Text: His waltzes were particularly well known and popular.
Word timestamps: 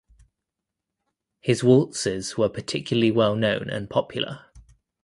His 1.41 1.63
waltzes 1.63 2.35
were 2.35 2.49
particularly 2.49 3.11
well 3.11 3.35
known 3.35 3.69
and 3.69 3.87
popular. 3.87 4.45